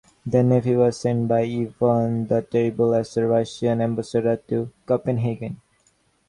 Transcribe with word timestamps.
Their 0.25 0.41
nephew 0.41 0.79
was 0.79 0.97
sent 0.99 1.27
by 1.27 1.41
Ivan 1.41 2.25
the 2.25 2.41
Terrible 2.41 2.95
as 2.95 3.15
a 3.17 3.27
Russian 3.27 3.81
ambassador 3.81 4.37
to 4.47 4.71
Copenhagen. 4.87 5.61